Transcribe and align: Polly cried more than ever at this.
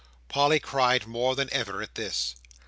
Polly 0.29 0.59
cried 0.59 1.05
more 1.05 1.35
than 1.35 1.47
ever 1.53 1.79
at 1.79 1.93
this. 1.93 2.35